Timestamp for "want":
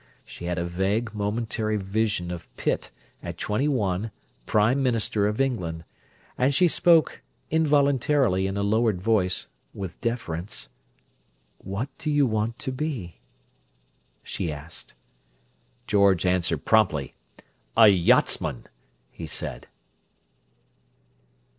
12.25-12.57